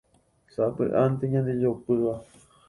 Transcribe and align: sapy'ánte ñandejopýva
sapy'ánte 0.53 1.25
ñandejopýva 1.33 2.13